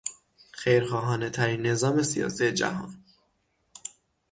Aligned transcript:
خیرخواهانه 0.51 1.29
ترین 1.29 1.65
نظام 1.65 2.03
سیاسی 2.03 2.51
جهان 2.51 3.03